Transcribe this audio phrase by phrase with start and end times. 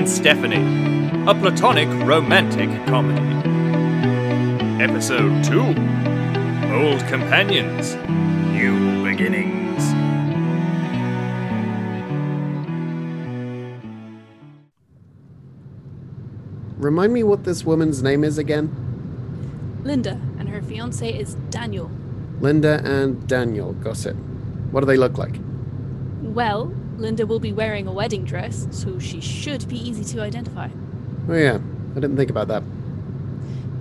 [0.00, 3.20] and Stephanie, a platonic romantic comedy.
[4.82, 7.96] Episode 2 Old Companions,
[8.50, 9.84] New Beginnings.
[16.78, 18.74] Remind me what this woman's name is again?
[19.84, 21.90] Linda, and her fiance is Daniel.
[22.40, 23.74] Linda and Daniel.
[23.74, 24.16] Got it.
[24.70, 25.38] What do they look like?
[26.22, 30.68] Well, Linda will be wearing a wedding dress, so she should be easy to identify.
[31.28, 31.58] Oh, yeah.
[31.92, 32.62] I didn't think about that.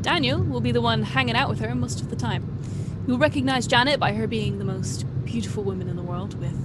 [0.01, 2.57] Daniel will be the one hanging out with her most of the time.
[3.05, 6.55] You'll recognize Janet by her being the most beautiful woman in the world, with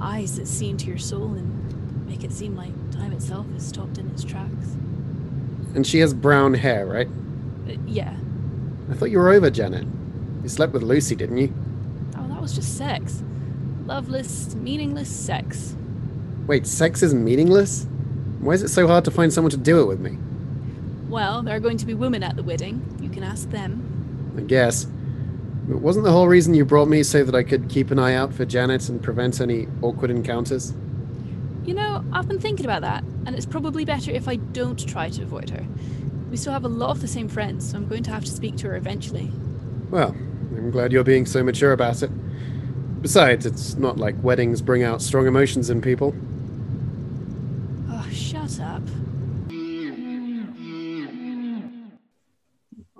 [0.00, 3.96] eyes that see into your soul and make it seem like time itself is stopped
[3.96, 4.76] in its tracks.
[5.74, 7.08] And she has brown hair, right?
[7.68, 8.14] Uh, yeah.
[8.90, 9.86] I thought you were over Janet.
[10.42, 11.54] You slept with Lucy, didn't you?
[12.18, 13.22] Oh, that was just sex.
[13.86, 15.76] Loveless, meaningless sex.
[16.46, 17.86] Wait, sex isn't meaningless?
[18.40, 20.18] Why is it so hard to find someone to do it with me?
[21.08, 22.98] Well, there are going to be women at the wedding.
[23.00, 24.34] You can ask them.
[24.36, 24.84] I guess.
[25.66, 28.14] But wasn't the whole reason you brought me so that I could keep an eye
[28.14, 30.74] out for Janet and prevent any awkward encounters?
[31.64, 35.08] You know, I've been thinking about that, and it's probably better if I don't try
[35.10, 35.64] to avoid her.
[36.30, 38.30] We still have a lot of the same friends, so I'm going to have to
[38.30, 39.30] speak to her eventually.
[39.90, 42.10] Well, I'm glad you're being so mature about it.
[43.04, 46.14] Besides, it's not like weddings bring out strong emotions in people.
[47.90, 48.80] Oh, shut up.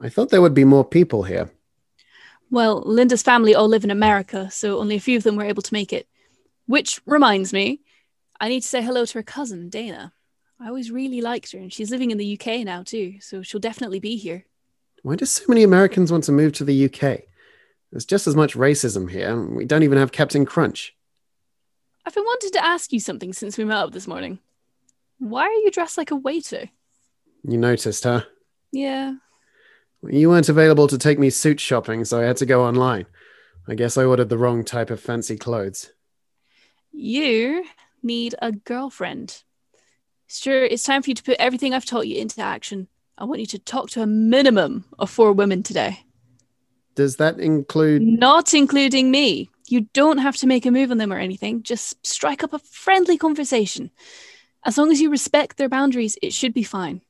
[0.02, 1.50] I thought there would be more people here.
[2.50, 5.62] Well, Linda's family all live in America, so only a few of them were able
[5.62, 6.06] to make it.
[6.66, 7.80] Which reminds me,
[8.38, 10.12] I need to say hello to her cousin, Dana.
[10.60, 13.58] I always really liked her, and she's living in the UK now too, so she'll
[13.58, 14.44] definitely be here.
[15.02, 17.22] Why do so many Americans want to move to the UK?
[17.94, 19.40] There's just as much racism here.
[19.40, 20.96] We don't even have Captain Crunch.
[22.04, 24.40] I've been wanting to ask you something since we met up this morning.
[25.20, 26.70] Why are you dressed like a waiter?
[27.44, 28.22] You noticed, huh?
[28.72, 29.14] Yeah,
[30.02, 33.06] You weren't available to take me suit shopping, so I had to go online.
[33.68, 35.92] I guess I ordered the wrong type of fancy clothes.
[36.90, 37.64] you
[38.02, 39.44] need a girlfriend.
[40.26, 42.88] Sure, it's time for you to put everything I've taught you into action.
[43.16, 46.03] I want you to talk to a minimum of four women today.
[46.94, 48.02] Does that include.
[48.02, 49.50] Not including me.
[49.68, 51.62] You don't have to make a move on them or anything.
[51.62, 53.90] Just strike up a friendly conversation.
[54.64, 57.02] As long as you respect their boundaries, it should be fine.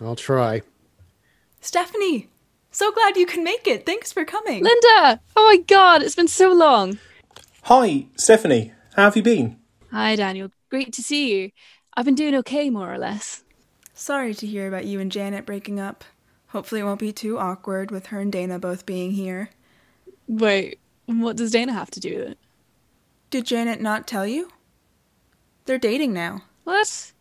[0.00, 0.62] I'll try.
[1.60, 2.28] Stephanie,
[2.70, 3.86] so glad you can make it.
[3.86, 4.64] Thanks for coming.
[4.64, 5.20] Linda!
[5.36, 6.98] Oh my god, it's been so long.
[7.64, 8.72] Hi, Stephanie.
[8.96, 9.58] How have you been?
[9.90, 10.50] Hi, Daniel.
[10.70, 11.50] Great to see you.
[11.94, 13.44] I've been doing okay, more or less.
[13.94, 16.04] Sorry to hear about you and Janet breaking up.
[16.52, 19.50] Hopefully, it won't be too awkward with her and Dana both being here.
[20.28, 22.38] Wait, what does Dana have to do with it?
[23.30, 24.50] Did Janet not tell you?
[25.64, 26.42] They're dating now.
[26.64, 27.12] What?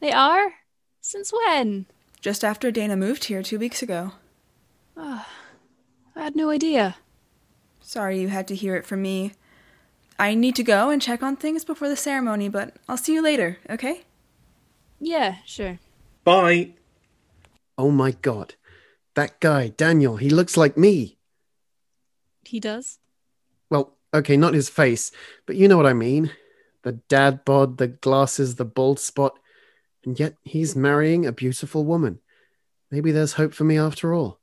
[0.00, 0.52] They are?
[1.00, 1.86] Since when?
[2.20, 4.12] Just after Dana moved here two weeks ago.
[4.96, 5.24] I
[6.14, 6.96] had no idea.
[7.80, 9.32] Sorry you had to hear it from me.
[10.18, 13.22] I need to go and check on things before the ceremony, but I'll see you
[13.22, 14.02] later, okay?
[15.00, 15.78] Yeah, sure.
[16.24, 16.72] Bye.
[17.78, 18.56] Oh my god.
[19.18, 21.18] That guy, Daniel, he looks like me.
[22.44, 23.00] He does?
[23.68, 25.10] Well, okay, not his face,
[25.44, 26.30] but you know what I mean.
[26.84, 29.36] The dad bod, the glasses, the bald spot.
[30.04, 32.20] And yet he's marrying a beautiful woman.
[32.92, 34.38] Maybe there's hope for me after all.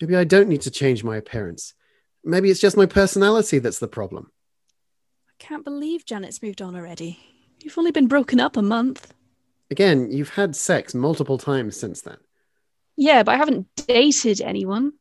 [0.00, 1.74] Maybe I don't need to change my appearance.
[2.24, 4.32] Maybe it's just my personality that's the problem.
[5.28, 7.20] I can't believe Janet's moved on already.
[7.62, 9.12] You've only been broken up a month.
[9.70, 12.16] Again, you've had sex multiple times since then.
[12.96, 14.92] Yeah, but I haven't dated anyone.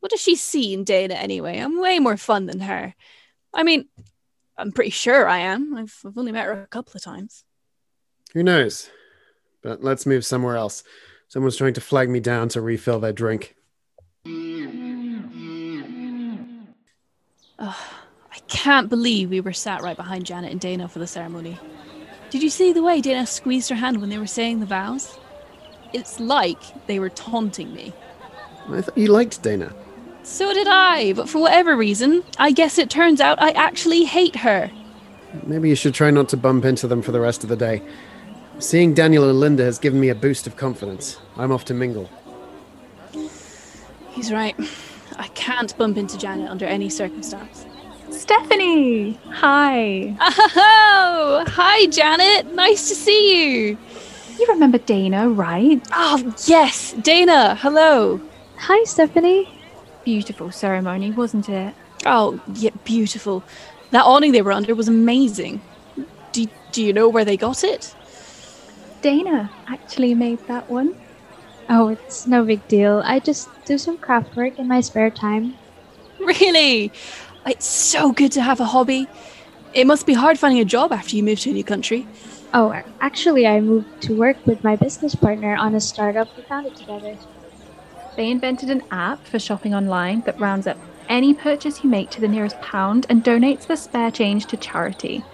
[0.00, 1.58] What does she see in Dana anyway?
[1.58, 2.94] I'm way more fun than her.
[3.54, 3.88] I mean,
[4.56, 5.74] I'm pretty sure I am.
[5.74, 7.44] I've, I've only met her a couple of times.
[8.34, 8.90] Who knows?
[9.62, 10.82] But let's move somewhere else.
[11.28, 13.54] Someone's trying to flag me down to refill their drink.
[17.58, 17.74] I
[18.48, 21.58] can't believe we were sat right behind Janet and Dana for the ceremony.
[22.30, 25.18] Did you see the way Dana squeezed her hand when they were saying the vows?
[25.92, 27.92] It's like they were taunting me.
[28.68, 29.72] I thought you liked Dana.
[30.22, 34.36] So did I, but for whatever reason, I guess it turns out I actually hate
[34.36, 34.70] her.
[35.44, 37.82] Maybe you should try not to bump into them for the rest of the day.
[38.58, 41.18] Seeing Daniel and Linda has given me a boost of confidence.
[41.36, 42.08] I'm off to mingle.
[44.10, 44.54] He's right.
[45.18, 47.66] I can't bump into Janet under any circumstance.
[48.10, 49.18] Stephanie!
[49.30, 50.16] Hi.
[51.04, 52.54] Oh, hi, Janet.
[52.54, 53.78] Nice to see you.
[54.38, 55.80] You remember Dana, right?
[55.92, 57.54] Oh, yes, Dana.
[57.56, 58.20] Hello.
[58.56, 59.48] Hi, Stephanie.
[60.04, 61.74] Beautiful ceremony, wasn't it?
[62.06, 63.44] Oh, yeah, beautiful.
[63.90, 65.60] That awning they were under was amazing.
[66.32, 67.94] Do, do you know where they got it?
[69.02, 70.96] Dana actually made that one.
[71.68, 73.02] Oh, it's no big deal.
[73.04, 75.54] I just do some craft work in my spare time.
[76.18, 76.92] Really?
[77.46, 79.08] It's so good to have a hobby.
[79.74, 82.06] It must be hard finding a job after you move to a new country.
[82.54, 86.76] Oh, actually, I moved to work with my business partner on a startup we founded
[86.76, 87.16] together.
[88.16, 90.78] They invented an app for shopping online that rounds up
[91.08, 95.24] any purchase you make to the nearest pound and donates the spare change to charity.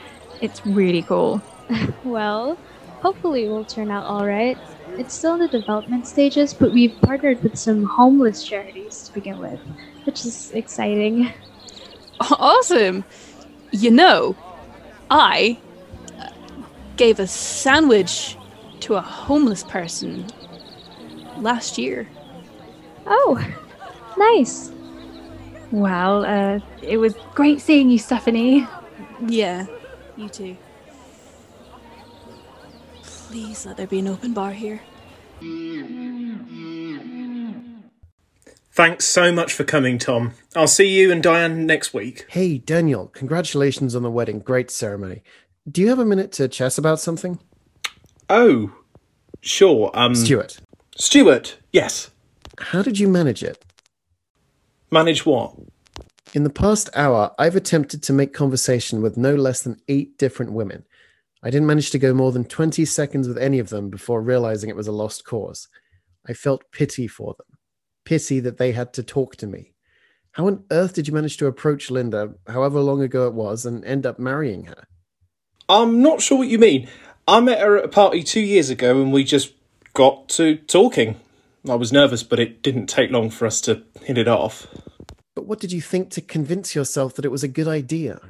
[0.40, 1.42] It's really cool.
[2.04, 2.56] well,
[3.00, 4.56] hopefully it will turn out all right.
[4.96, 9.38] It's still in the development stages, but we've partnered with some homeless charities to begin
[9.38, 9.60] with,
[10.04, 11.32] which is exciting.
[12.20, 13.04] Awesome.
[13.70, 14.36] You know,
[15.08, 15.60] I
[16.98, 18.36] gave a sandwich
[18.80, 20.26] to a homeless person
[21.38, 22.08] last year.
[23.06, 23.42] Oh,
[24.18, 24.72] nice.
[25.70, 28.66] Well, uh, it was great seeing you, Stephanie.
[29.26, 29.66] Yeah,
[30.16, 30.56] you too.
[33.02, 34.80] Please let there be an open bar here.
[38.72, 40.34] Thanks so much for coming, Tom.
[40.54, 42.26] I'll see you and Diane next week.
[42.30, 44.38] Hey, Daniel, congratulations on the wedding.
[44.38, 45.22] Great ceremony.
[45.68, 47.38] Do you have a minute to chat about something?
[48.30, 48.72] Oh,
[49.42, 49.90] sure.
[49.92, 50.60] Um, Stuart,
[50.96, 52.10] Stuart, yes.
[52.58, 53.62] how did you manage it?
[54.90, 55.54] Manage what?
[56.32, 60.52] In the past hour, I've attempted to make conversation with no less than eight different
[60.52, 60.84] women.
[61.42, 64.70] I didn't manage to go more than 20 seconds with any of them before realizing
[64.70, 65.68] it was a lost cause.
[66.26, 67.58] I felt pity for them,
[68.04, 69.74] pity that they had to talk to me.
[70.32, 73.84] How on earth did you manage to approach Linda, however long ago it was, and
[73.84, 74.84] end up marrying her?
[75.68, 76.88] I'm not sure what you mean.
[77.26, 79.52] I met her at a party two years ago and we just
[79.92, 81.20] got to talking.
[81.68, 84.66] I was nervous, but it didn't take long for us to hit it off.
[85.34, 88.20] But what did you think to convince yourself that it was a good idea?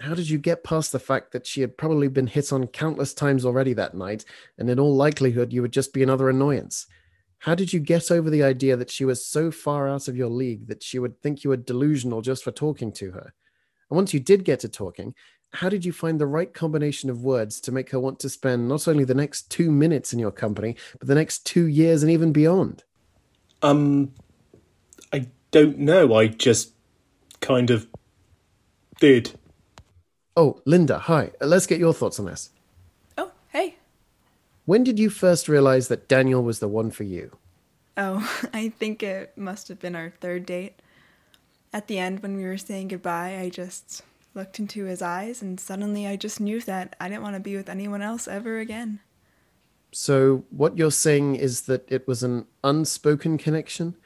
[0.00, 3.12] How did you get past the fact that she had probably been hit on countless
[3.12, 4.24] times already that night,
[4.56, 6.86] and in all likelihood, you would just be another annoyance?
[7.40, 10.28] How did you get over the idea that she was so far out of your
[10.28, 13.32] league that she would think you were delusional just for talking to her?
[13.90, 15.14] And once you did get to talking,
[15.54, 18.68] how did you find the right combination of words to make her want to spend
[18.68, 22.12] not only the next two minutes in your company, but the next two years and
[22.12, 22.84] even beyond?
[23.62, 24.12] Um,
[25.12, 26.14] I don't know.
[26.14, 26.72] I just
[27.40, 27.86] kind of
[29.00, 29.38] did.
[30.36, 31.32] Oh, Linda, hi.
[31.40, 32.50] Let's get your thoughts on this.
[33.16, 33.76] Oh, hey.
[34.66, 37.36] When did you first realize that Daniel was the one for you?
[37.96, 40.80] Oh, I think it must have been our third date.
[41.72, 44.02] At the end, when we were saying goodbye, I just
[44.38, 47.56] looked into his eyes, and suddenly I just knew that I didn't want to be
[47.56, 49.00] with anyone else ever again.
[49.90, 53.96] So, what you're saying is that it was an unspoken connection?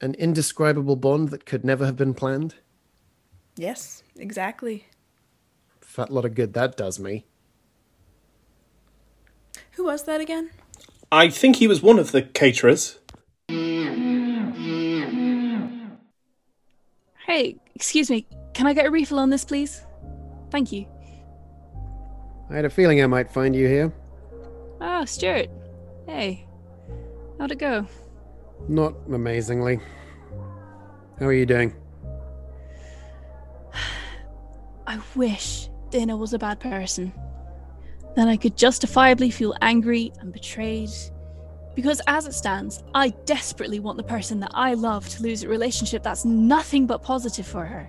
[0.00, 2.56] An indescribable bond that could never have been planned?
[3.56, 4.86] Yes, exactly.
[5.80, 7.26] Fat lot of good that does me.
[9.72, 10.50] Who was that again?
[11.10, 12.98] I think he was one of the caterers.
[17.26, 18.26] Hey, excuse me.
[18.58, 19.86] Can I get a refill on this, please?
[20.50, 20.84] Thank you.
[22.50, 23.92] I had a feeling I might find you here.
[24.80, 25.48] Ah, Stuart.
[26.08, 26.44] Hey.
[27.38, 27.86] How'd it go?
[28.68, 29.78] Not amazingly.
[31.20, 31.72] How are you doing?
[34.88, 37.12] I wish Dana was a bad person.
[38.16, 40.90] Then I could justifiably feel angry and betrayed.
[41.76, 45.48] Because as it stands, I desperately want the person that I love to lose a
[45.48, 47.88] relationship that's nothing but positive for her.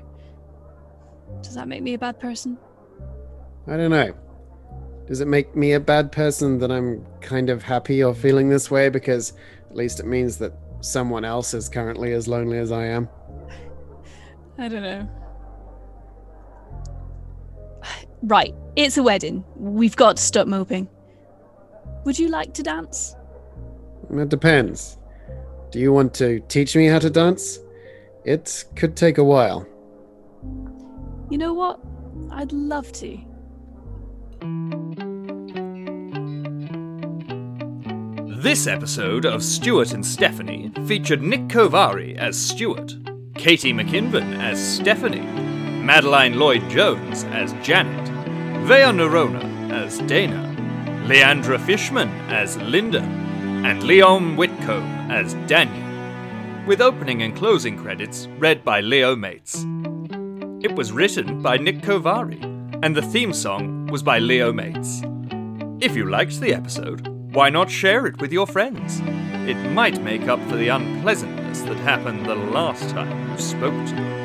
[1.41, 2.57] Does that make me a bad person?
[3.67, 4.13] I don't know.
[5.07, 8.69] Does it make me a bad person that I'm kind of happy or feeling this
[8.69, 8.89] way?
[8.89, 9.33] Because
[9.69, 13.09] at least it means that someone else is currently as lonely as I am.
[14.57, 15.09] I don't know.
[18.21, 19.45] Right, it's a wedding.
[19.55, 20.89] We've got to stop moping.
[22.05, 23.15] Would you like to dance?
[24.11, 24.97] It depends.
[25.71, 27.59] Do you want to teach me how to dance?
[28.25, 29.65] It could take a while.
[31.29, 31.79] You know what?
[32.31, 33.19] I'd love to.
[38.41, 42.95] This episode of Stuart and Stephanie featured Nick Kovari as Stuart,
[43.35, 48.07] Katie McKinven as Stephanie, Madeline Lloyd Jones as Janet,
[48.65, 50.55] Vea Nerona as Dana,
[51.05, 58.63] Leandra Fishman as Linda, and Leon Whitcomb as Daniel, with opening and closing credits read
[58.63, 59.63] by Leo Mates.
[60.61, 62.43] It was written by Nick Kovari,
[62.83, 65.01] and the theme song was by Leo Mates.
[65.79, 68.99] If you liked the episode, why not share it with your friends?
[69.47, 73.95] It might make up for the unpleasantness that happened the last time you spoke to
[73.95, 74.18] them.